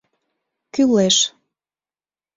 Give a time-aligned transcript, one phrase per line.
[0.73, 1.17] Кӱлеш...